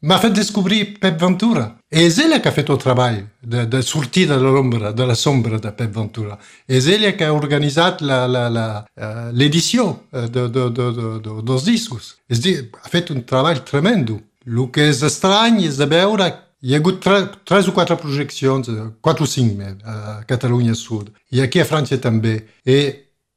m'ha 0.03 0.19
fet 0.19 0.35
descobrir 0.35 0.99
Pep 0.99 1.19
Ventura. 1.19 1.65
E 1.89 2.03
és 2.07 2.17
ella 2.19 2.39
que 2.41 2.49
ha 2.49 2.55
fet 2.55 2.69
el 2.69 2.79
treball 2.81 3.21
de, 3.41 3.65
de 3.71 3.81
sortir 3.81 4.27
de 4.27 4.37
l'ombra, 4.41 4.91
de 4.91 5.05
la 5.07 5.15
sombra 5.15 5.59
de 5.63 5.71
Pep 5.71 5.93
Ventura. 5.95 6.37
És 6.67 6.87
ella 6.91 7.13
que 7.17 7.25
ha 7.25 7.33
organitzat 7.33 8.03
l'edició 8.03 9.87
eh, 10.11 10.27
de, 10.27 10.47
de, 10.47 10.69
de, 10.69 10.87
de, 10.99 11.09
de, 11.23 11.37
dels 11.47 11.67
discos. 11.67 12.15
És 12.27 12.43
dir, 12.43 12.57
ha 12.83 12.89
fet 12.91 13.13
un 13.15 13.23
treball 13.27 13.63
tremendo. 13.63 14.19
El 14.43 14.67
que 14.75 14.89
és 14.91 14.99
estrany 15.07 15.63
és 15.63 15.79
de 15.79 15.87
veure 15.87 16.27
hi 16.63 16.75
ha 16.75 16.79
hagut 16.79 16.99
tre, 17.03 17.23
tres 17.47 17.67
o 17.67 17.73
quatre 17.75 17.95
projeccions, 17.99 18.69
eh, 18.71 18.89
quatre 19.03 19.23
o 19.25 19.27
cinc 19.27 19.55
més, 19.59 19.79
a 19.83 20.21
Catalunya 20.27 20.75
Sud, 20.79 21.11
i 21.31 21.41
aquí 21.43 21.59
a 21.59 21.67
França 21.67 21.99
també. 21.99 22.37
I 22.63 22.77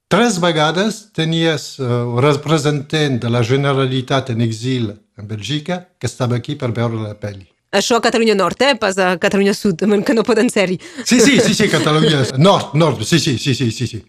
tres 0.08 0.38
vegades 0.38 1.08
tenies 1.14 1.80
uh, 1.82 2.20
representant 2.22 3.18
de 3.22 3.30
la 3.30 3.42
Generalitat 3.42 4.30
en 4.30 4.44
exil 4.46 4.92
en 5.18 5.28
Bèlgica 5.28 5.84
que 5.98 6.06
estava 6.06 6.36
aquí 6.36 6.56
per 6.56 6.72
veure 6.76 7.00
la 7.00 7.14
pel·li. 7.18 7.46
Això 7.76 7.98
a 7.98 8.02
Catalunya 8.04 8.36
Nord, 8.38 8.62
eh? 8.62 8.74
Pas 8.80 8.98
a 8.98 9.16
Catalunya 9.20 9.54
Sud, 9.54 9.82
que 10.06 10.14
no 10.14 10.24
poden 10.24 10.50
ser-hi. 10.50 10.78
Sí, 11.04 11.20
sí, 11.20 11.40
sí, 11.40 11.54
sí, 11.54 11.68
Catalunya 11.68 12.24
Nord, 12.38 12.74
Nord, 12.74 13.02
sí, 13.04 13.18
sí, 13.20 13.38
sí, 13.38 13.54
sí, 13.54 13.70
sí. 13.70 13.86
sí. 13.86 14.04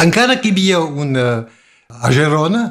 Encara 0.00 0.40
que 0.40 0.48
hi 0.48 0.56
havia 0.56 0.80
un... 0.80 1.16
Uh, 1.16 1.60
a 1.92 2.08
Gerona, 2.12 2.62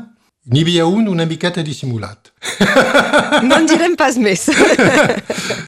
n'hi 0.50 0.64
havia 0.64 0.88
un 0.90 1.08
una 1.08 1.26
miqueta 1.26 1.62
dissimulat. 1.62 2.32
No 3.48 3.58
en 3.58 3.66
direm 3.66 3.94
pas 3.96 4.18
més. 4.22 4.48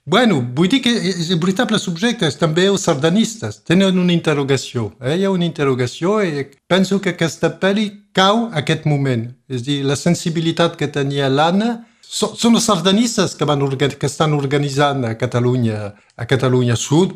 bueno, 0.05 0.41
vull 0.55 0.67
dir 0.69 0.81
que 0.83 0.91
el 0.93 1.39
veritable 1.39 1.79
subjecte 1.79 2.27
és 2.27 2.35
també 2.37 2.65
els 2.67 2.83
sardanistes. 2.85 3.61
Tenen 3.65 3.97
una 3.99 4.13
interrogació. 4.13 4.91
Eh? 5.01 5.15
Hi 5.17 5.25
ha 5.25 5.31
una 5.31 5.45
interrogació 5.45 6.19
i 6.25 6.47
penso 6.67 6.99
que 7.01 7.13
aquesta 7.13 7.53
pel·li 7.61 7.87
cau 8.13 8.49
aquest 8.53 8.85
moment. 8.89 9.29
És 9.49 9.63
a 9.63 9.67
dir, 9.69 9.79
la 9.87 9.97
sensibilitat 9.97 10.75
que 10.77 10.89
tenia 10.91 11.29
l'Anna 11.31 11.71
són 12.13 12.53
els 12.53 12.67
sardanistes 12.69 13.33
que, 13.33 13.45
van 13.49 13.63
que 13.77 14.05
estan 14.05 14.35
organitzant 14.37 15.05
a 15.07 15.15
Catalunya, 15.17 15.93
a 16.15 16.25
Catalunya 16.29 16.75
Sud, 16.77 17.15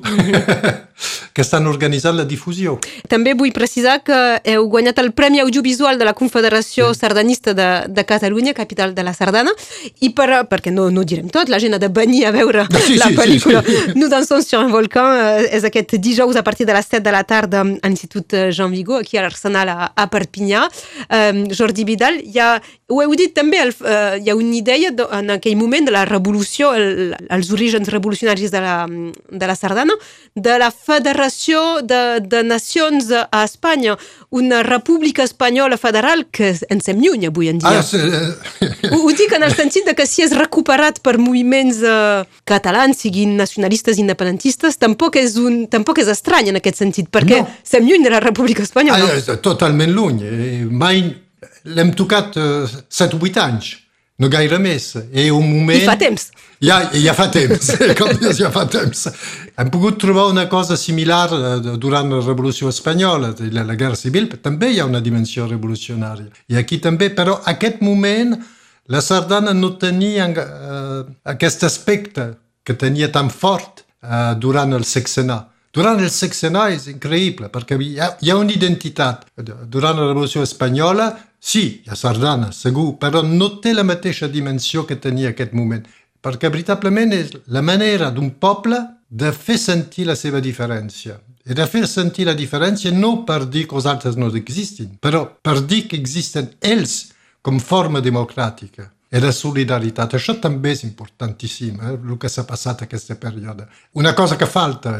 que 1.33 1.43
estan 1.43 1.67
organitzant 1.69 2.17
la 2.17 2.25
difusió. 2.25 2.79
També 3.09 3.35
vull 3.37 3.51
precisar 3.53 3.99
que 4.01 4.17
heu 4.41 4.65
guanyat 4.71 4.97
el 5.03 5.11
Premi 5.13 5.43
Audiovisual 5.43 5.99
de 5.99 6.07
la 6.07 6.15
Confederació 6.17 6.89
sí. 6.89 7.01
Sardanista 7.03 7.53
de, 7.53 7.67
de 7.93 8.05
Catalunya, 8.09 8.55
capital 8.57 8.95
de 8.97 9.05
la 9.05 9.13
Sardana, 9.13 9.53
i 10.01 10.09
per, 10.17 10.41
perquè 10.49 10.73
no, 10.73 10.87
no 10.89 11.05
direm 11.05 11.29
tot, 11.29 11.51
la 11.53 11.61
gent 11.61 11.77
ha 11.77 11.81
de 11.83 11.91
venir 11.93 12.23
a 12.25 12.33
veure 12.33 12.65
sí, 12.87 12.97
la 12.97 13.11
sí, 13.11 13.19
pel·lícula 13.19 13.61
sí, 13.67 13.75
sí. 13.77 13.93
Nous 13.99 14.09
dansons 14.09 14.49
sur 14.49 14.63
un 14.63 14.73
volcan, 14.73 15.13
eh, 15.13 15.45
és 15.59 15.67
aquest 15.67 15.93
dijous 16.01 16.41
a 16.41 16.45
partir 16.47 16.65
de 16.65 16.73
les 16.73 16.89
7 16.89 17.03
de 17.05 17.13
la 17.13 17.21
tarda 17.27 17.61
a 17.61 17.85
l'Institut 17.85 18.33
Jean 18.49 18.73
Vigo, 18.73 18.97
aquí 18.97 19.21
a 19.21 19.27
l'Arsenal 19.27 19.69
a, 19.75 19.91
a 19.93 20.07
Perpinyà. 20.09 20.65
Um, 21.13 21.45
Jordi 21.53 21.85
Vidal, 21.85 22.17
hi 22.25 22.41
ha, 22.41 22.55
ho 22.89 23.01
heu 23.03 23.13
dit 23.19 23.37
també, 23.37 23.61
el, 23.61 23.75
uh, 23.85 24.17
hi 24.17 24.33
ha 24.33 24.37
una 24.37 24.57
idea 24.57 24.86
de, 24.91 25.05
en 25.13 25.31
aquell 25.33 25.57
moment 25.57 25.87
de 25.87 25.93
la 25.93 26.03
revolució, 26.05 26.73
el, 26.77 27.15
els 27.33 27.51
orígens 27.53 27.89
revolucionaris 27.91 28.51
de 28.53 28.61
la, 28.63 28.75
de 28.87 29.47
la 29.47 29.55
Sardana, 29.55 29.95
de 30.35 30.57
la 30.61 30.69
Federació 30.71 31.81
de, 31.81 32.19
de 32.21 32.43
Nacions 32.43 33.09
a 33.11 33.43
Espanya, 33.43 33.97
una 34.29 34.61
república 34.63 35.23
espanyola 35.23 35.77
federal 35.77 36.25
que 36.31 36.53
ens 36.69 36.87
sem 36.87 36.99
lluny 37.01 37.27
avui 37.29 37.49
en 37.51 37.61
dia. 37.63 37.79
Ah, 37.79 37.83
sí. 37.83 37.99
ho, 38.91 39.01
ho 39.01 39.13
dic 39.17 39.33
en 39.37 39.47
el 39.47 39.55
sentit 39.55 39.87
de 39.87 39.95
que 39.97 40.07
si 40.09 40.25
és 40.25 40.35
recuperat 40.37 41.01
per 41.05 41.17
moviments 41.21 41.81
uh, 41.83 42.23
catalans, 42.47 43.01
siguin 43.05 43.37
nacionalistes, 43.39 44.01
independentistes, 44.01 44.79
tampoc 44.81 45.19
és, 45.21 45.37
un, 45.41 45.65
tampoc 45.71 46.03
és 46.03 46.11
estrany 46.13 46.51
en 46.51 46.61
aquest 46.61 46.83
sentit, 46.83 47.09
perquè 47.13 47.41
no. 47.43 47.57
sem 47.65 47.87
lluny 47.87 48.05
de 48.05 48.13
la 48.13 48.21
república 48.23 48.65
espanyola. 48.67 49.09
Ah, 49.17 49.39
totalment 49.43 49.95
lluny. 49.95 50.23
Eh, 50.27 50.61
mai 50.69 51.03
l'hem 51.67 51.91
tocat 51.97 52.37
eh, 52.37 52.79
7 52.89 53.17
o 53.17 53.25
8 53.25 53.43
anys 53.43 53.75
no 54.17 54.29
gaire 54.33 54.57
més. 54.61 54.91
I 55.13 55.29
un 55.33 55.45
moment... 55.45 55.77
I 55.77 55.85
fa 55.85 55.97
temps. 55.99 56.29
Ja, 56.63 56.79
ja 56.97 57.13
fa 57.13 57.27
temps, 57.33 57.69
com 57.99 58.11
dius, 58.17 58.39
ja 58.41 58.49
fa 58.53 58.65
temps. 58.71 59.05
Hem 59.57 59.71
pogut 59.73 59.99
trobar 60.01 60.27
una 60.31 60.47
cosa 60.49 60.77
similar 60.77 61.27
eh, 61.37 61.77
durant 61.77 62.09
la 62.13 62.21
Revolució 62.25 62.71
Espanyola, 62.73 63.33
la, 63.51 63.65
la 63.67 63.77
Guerra 63.77 63.99
Civil, 63.99 64.29
també 64.41 64.71
hi 64.73 64.81
ha 64.81 64.87
una 64.89 65.03
dimensió 65.05 65.45
revolucionària. 65.49 66.31
I 66.49 66.57
aquí 66.61 66.81
també, 66.83 67.11
però 67.13 67.37
aquest 67.45 67.83
moment 67.85 68.35
la 68.87 69.01
sardana 69.03 69.51
no 69.53 69.73
tenia 69.75 70.29
uh, 70.31 71.01
aquest 71.27 71.65
aspecte 71.67 72.29
que 72.63 72.75
tenia 72.79 73.09
tan 73.11 73.27
fort 73.29 73.83
uh, 73.83 74.31
durant 74.39 74.71
el 74.77 74.85
sexenat. 74.87 75.51
Durant 75.77 76.01
el 76.01 76.09
sexenat 76.09 76.73
és 76.73 76.87
increïble, 76.89 77.51
perquè 77.53 77.77
hi 77.77 77.95
ha, 78.01 78.11
hi 78.21 78.31
ha 78.31 78.37
una 78.39 78.53
identitat. 78.55 79.27
Durant 79.37 79.99
la 79.99 80.07
Revolució 80.09 80.41
Espanyola 80.45 81.11
Sí, 81.39 81.83
hi 81.85 81.91
ha 81.91 81.95
sardana, 81.95 82.49
segur, 82.51 82.95
però 82.97 83.21
no 83.21 83.51
té 83.61 83.73
la 83.75 83.85
mateixa 83.85 84.27
dimensió 84.27 84.87
que 84.89 84.97
tenia 84.97 85.29
aquest 85.31 85.53
moment, 85.53 85.83
perquè 86.19 86.49
veritablement 86.49 87.13
és 87.13 87.29
la 87.53 87.61
manera 87.61 88.09
d'un 88.11 88.31
poble 88.41 88.79
de 89.07 89.29
fer 89.31 89.59
sentir 89.61 90.07
la 90.09 90.17
seva 90.17 90.41
diferència. 90.41 91.19
I 91.47 91.55
de 91.55 91.67
fer 91.69 91.85
sentir 91.87 92.25
la 92.27 92.35
diferència 92.35 92.91
no 92.91 93.21
per 93.29 93.45
dir 93.45 93.67
que 93.69 93.77
els 93.77 93.85
altres 93.87 94.17
no 94.17 94.33
existin, 94.33 94.97
però 94.99 95.23
per 95.39 95.61
dir 95.61 95.85
que 95.87 96.01
existen 96.01 96.49
ells 96.59 97.13
com 97.45 97.61
forma 97.61 98.01
democràtica 98.01 98.89
e 99.09 99.19
la 99.19 99.31
solidaritat. 99.31 100.13
Això 100.17 100.35
també 100.41 100.73
és 100.75 100.83
importantíssim, 100.83 101.79
eh, 101.79 101.93
el 101.95 102.17
que 102.19 102.29
s'ha 102.29 102.43
passat 102.47 102.83
aquesta 102.83 103.15
període. 103.15 103.67
Una 103.93 104.13
cosa 104.13 104.37
que 104.37 104.45
falta, 104.45 104.97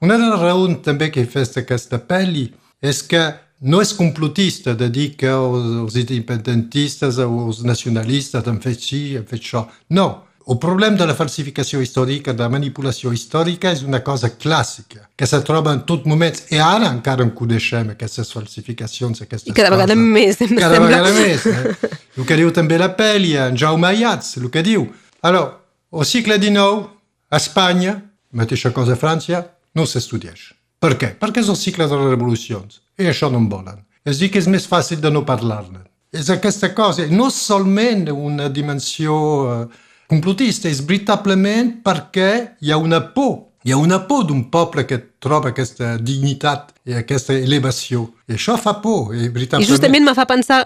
una 0.00 0.16
de 0.16 0.28
les 0.28 0.40
raons 0.40 0.82
també 0.84 1.10
que 1.10 1.22
he 1.22 1.26
fet 1.26 1.58
aquesta 1.58 1.98
pel·li 1.98 2.52
és 2.82 3.02
que 3.02 3.24
no 3.60 3.80
és 3.80 3.94
complotista 3.96 4.74
de 4.74 4.88
dir 4.92 5.16
que 5.16 5.28
els, 5.32 5.66
els 5.82 5.96
independentistes 5.96 7.18
o 7.18 7.46
els 7.46 7.62
nacionalistes 7.64 8.46
han 8.46 8.60
fet 8.60 8.76
així, 8.76 9.16
han 9.16 9.24
fet 9.24 9.40
això. 9.40 9.66
No. 9.90 10.25
El 10.46 10.60
problema 10.62 10.94
de 10.94 11.06
la 11.08 11.14
falsificació 11.18 11.80
històrica, 11.82 12.30
de 12.32 12.44
la 12.44 12.50
manipulació 12.52 13.10
històrica, 13.10 13.72
és 13.74 13.80
una 13.82 13.98
cosa 14.06 14.28
clàssica, 14.30 15.08
que 15.18 15.26
se 15.26 15.40
troba 15.42 15.72
en 15.74 15.80
tot 15.88 16.04
moment, 16.06 16.36
i 16.54 16.60
ara 16.62 16.86
encara 16.94 17.24
en 17.26 17.32
coneixem 17.34 17.88
aquestes 17.96 18.30
falsificacions, 18.30 19.24
aquestes 19.24 19.50
I 19.50 19.56
cada 19.56 19.72
coses. 19.72 19.88
vegada 19.88 19.96
més, 19.98 20.38
em 20.40 20.52
cada 20.54 20.76
sembla. 20.76 21.00
vegada 21.00 21.10
més. 21.16 21.46
Eh? 21.50 21.98
El 22.16 22.28
que 22.28 22.36
diu 22.38 22.52
també 22.54 22.78
la 22.78 22.92
pel·li, 22.94 23.32
en 23.42 23.58
Jaume 23.58 23.88
Ayats, 23.88 24.36
el 24.38 24.46
que 24.54 24.62
diu. 24.62 24.86
Alors, 25.26 25.48
al 25.90 26.06
segle 26.06 26.38
XIX, 26.38 26.86
a 27.28 27.40
Espanya, 27.42 27.96
mateixa 28.30 28.70
cosa 28.76 28.94
a 28.94 29.00
França, 29.00 29.42
no 29.74 29.82
s'estudieix. 29.84 30.52
Per 30.78 30.92
què? 31.00 31.10
Perquè 31.18 31.42
és 31.42 31.50
el 31.50 31.58
cicle 31.58 31.88
de 31.90 31.98
les 31.98 32.12
revolucions. 32.14 32.78
I 33.02 33.10
això 33.10 33.32
no 33.32 33.42
en 33.42 33.48
volen. 33.50 33.82
És 34.06 34.22
dir 34.22 34.30
que 34.30 34.38
és 34.38 34.46
més 34.46 34.68
fàcil 34.70 35.02
de 35.02 35.10
no 35.10 35.24
parlar-ne. 35.26 35.82
És 36.14 36.30
aquesta 36.30 36.70
cosa, 36.72 37.02
no 37.10 37.26
solament 37.34 38.06
una 38.14 38.46
dimensió 38.48 39.16
uh, 39.42 39.66
complotista, 40.10 40.70
és 40.70 40.82
veritablement 40.86 41.76
perquè 41.84 42.30
hi 42.60 42.72
ha 42.72 42.78
una 42.78 43.02
por. 43.14 43.52
Hi 43.66 43.74
ha 43.74 43.80
una 43.82 43.98
por 44.06 44.28
d'un 44.28 44.44
poble 44.52 44.86
que 44.86 45.00
troba 45.26 45.52
aquesta 45.52 45.96
dignitat 45.98 46.72
i 46.86 46.94
aquesta 46.94 47.34
elevació. 47.34 48.06
I 48.26 48.34
això 48.34 48.56
fa 48.58 48.76
por. 48.82 49.12
I, 49.14 49.28
veritablement... 49.30 49.66
I 49.66 49.70
justament 49.70 50.06
me 50.06 50.12
fa 50.14 50.24
pensar, 50.26 50.64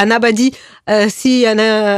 anava 0.00 0.28
a 0.28 0.34
dir, 0.36 0.48
eh, 0.88 1.08
si 1.12 1.42
a, 1.48 1.52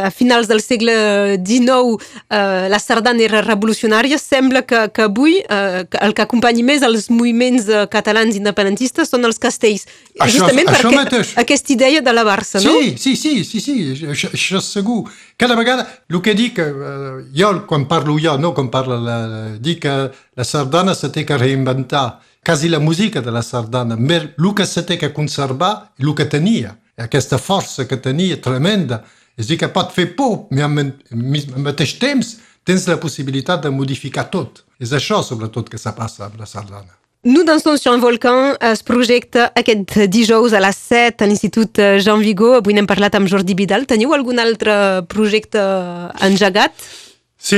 a 0.07 0.11
finals 0.14 0.50
del 0.50 0.62
segle 0.62 0.95
XIX 1.38 1.99
eh, 1.99 2.67
la 2.71 2.79
sardana 2.83 3.23
era 3.26 3.43
revolucionària, 3.47 4.19
sembla 4.19 4.62
que, 4.67 4.85
que 4.95 5.07
avui 5.07 5.38
eh, 5.43 5.83
el 6.02 6.14
que 6.14 6.26
acompanyi 6.26 6.64
més 6.67 6.87
els 6.87 7.09
moviments 7.11 7.67
eh, 7.71 7.85
catalans 7.90 8.38
independentistes 8.38 9.11
són 9.11 9.26
els 9.26 9.38
castells. 9.43 9.87
Això, 10.19 10.40
justament 10.40 10.71
això 10.71 10.90
per 10.90 11.05
aquest, 11.07 11.38
aquesta 11.43 11.75
idea 11.75 12.02
de 12.07 12.14
la 12.14 12.26
Barça, 12.26 12.62
no? 12.62 12.75
Sí, 12.75 12.95
sí, 12.99 13.17
sí, 13.19 13.37
sí, 13.47 13.62
sí 13.62 13.76
això, 14.11 14.33
això 14.35 14.62
segur. 14.62 15.05
Cada 15.40 15.59
vegada, 15.59 15.87
el 16.11 16.23
que 16.23 16.35
dic, 16.38 16.59
eh, 16.59 17.14
jo 17.35 17.55
quan 17.71 17.87
parlo 17.90 18.19
jo, 18.19 18.35
no 18.38 18.50
quan 18.55 18.71
parla 18.71 18.99
la, 18.99 19.21
dic 19.62 19.83
que 19.87 19.95
la 20.37 20.45
sardana 20.45 20.95
se 20.95 21.11
té 21.14 21.26
que 21.26 21.38
reinventar, 22.00 22.21
quasi 22.45 22.69
la 22.69 22.78
música 22.78 23.21
de 23.21 23.30
la 23.30 23.42
sardana, 23.42 23.97
el 23.97 24.54
que 24.54 24.66
se 24.66 24.83
té 24.83 24.99
que 24.99 25.12
conservar 25.12 25.92
el 25.99 26.14
que 26.14 26.25
tenia, 26.25 26.76
aquesta 26.97 27.38
força 27.38 27.87
que 27.87 27.97
tenia 27.97 28.40
tremenda, 28.40 29.04
és 29.37 29.47
dir, 29.47 29.59
que 29.59 29.69
pot 29.69 29.92
fer 29.92 30.14
por, 30.16 30.49
però 30.49 30.66
al 30.66 31.62
mateix 31.62 31.99
temps 31.99 32.38
tens 32.64 32.87
la 32.88 32.99
possibilitat 33.00 33.62
de 33.62 33.71
modificar 33.71 34.28
tot. 34.30 34.64
És 34.80 34.92
això, 34.92 35.23
sobretot, 35.23 35.69
que 35.69 35.78
se 35.78 35.92
passa 35.92 36.26
amb 36.26 36.38
la 36.40 36.47
sardana. 36.47 36.97
Nous 37.23 37.45
dansons 37.45 37.76
sur 37.76 37.92
un 37.92 38.00
volcan 38.00 38.54
es 38.64 38.80
projecta 38.83 39.50
aquest 39.52 39.99
dijous 40.09 40.54
a 40.57 40.61
les 40.64 40.76
7 40.88 41.21
a 41.21 41.28
l'Institut 41.28 41.76
Jean 42.00 42.21
Vigo. 42.25 42.54
Avui 42.57 42.73
n'hem 42.73 42.88
parlat 42.88 43.14
amb 43.14 43.28
Jordi 43.28 43.52
Vidal. 43.54 43.85
Teniu 43.85 44.14
algun 44.16 44.40
altre 44.40 45.04
projecte 45.04 45.61
engegat? 46.25 46.73
Sí, 47.41 47.57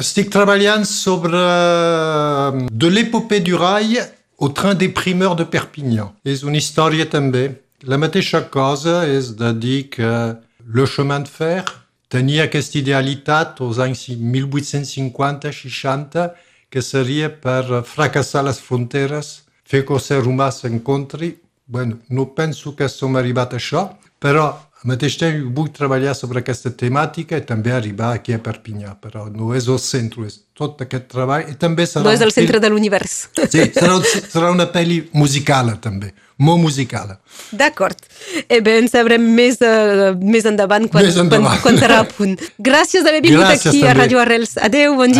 estic 0.00 0.26
treballant 0.34 0.82
sobre 0.84 1.38
euh, 1.38 2.66
de 2.70 2.88
l'épopée 2.88 3.38
du 3.38 3.54
rail 3.54 4.02
au 4.38 4.48
train 4.48 4.74
des 4.74 4.88
primeurs 4.88 5.36
de 5.36 5.44
Perpignan. 5.44 6.16
És 6.26 6.42
una 6.42 6.56
història 6.58 7.06
també. 7.06 7.62
La 7.86 7.96
mateixa 7.96 8.42
cosa 8.42 9.06
és 9.06 9.36
de 9.38 9.52
dir 9.54 9.88
que 9.94 10.34
le 10.66 10.86
chemin 10.86 11.22
de 11.22 11.30
fer 11.30 11.64
tenia 12.10 12.42
aquesta 12.48 12.78
idealitat 12.82 13.60
als 13.62 13.78
anys 13.78 14.08
1850-60 14.10 16.34
que 16.70 16.82
seria 16.82 17.30
per 17.30 17.84
fracassar 17.86 18.42
les 18.46 18.58
fronteres, 18.58 19.42
fer 19.64 19.84
que 19.86 19.94
el 19.94 20.00
ser 20.02 20.26
humà 20.26 20.50
s'encontri. 20.50 21.38
Bueno, 21.70 21.98
no 22.10 22.34
penso 22.34 22.74
que 22.74 22.88
som 22.90 23.16
arribat 23.16 23.54
a 23.54 23.56
això, 23.62 23.94
però 24.18 24.69
Al 24.80 24.88
mateix 24.94 25.18
temps 25.20 25.42
vull 25.56 25.68
treballar 25.76 26.14
sobre 26.16 26.40
aquesta 26.40 26.70
temàtica 26.72 27.36
i 27.36 27.44
també 27.44 27.74
arribar 27.76 28.14
aquí 28.16 28.32
a 28.32 28.38
Perpinyà, 28.40 28.94
però 28.96 29.26
no 29.28 29.50
és 29.54 29.66
el 29.68 29.76
centre, 29.78 30.24
és 30.24 30.38
tot 30.56 30.80
aquest 30.80 31.04
treball 31.12 31.50
i 31.52 31.56
també 31.60 31.84
serà... 31.88 32.06
No 32.06 32.14
és 32.16 32.22
el 32.24 32.32
centre 32.32 32.60
de 32.64 32.70
l'univers. 32.72 33.26
Sí, 33.52 33.66
serà, 33.76 33.98
serà 34.32 34.48
una 34.54 34.70
pel·li 34.72 35.02
musical 35.12 35.74
també, 35.84 36.14
molt 36.40 36.62
musical. 36.64 37.12
D'acord. 37.52 38.00
Eh 38.48 38.62
bé, 38.64 38.78
en 38.80 38.88
sabrem 38.88 39.20
més, 39.36 39.58
uh, 39.60 40.14
més 40.16 40.48
endavant 40.48 40.88
quan, 40.88 41.04
Més 41.04 41.16
endavant. 41.20 41.60
quan, 41.60 41.76
quan 41.76 41.80
serà 41.80 42.00
a 42.00 42.06
punt. 42.08 42.38
Gràcies 42.56 43.04
d'haver 43.04 43.20
vingut 43.24 43.44
Gràcies 43.44 43.68
aquí 43.74 43.82
a 43.84 43.90
també. 43.92 44.00
Radio 44.00 44.20
Arrels. 44.24 44.56
Adéu, 44.64 44.96
bon 44.96 45.12
dia. 45.12 45.18